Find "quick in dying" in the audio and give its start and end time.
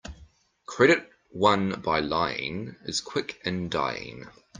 3.01-4.25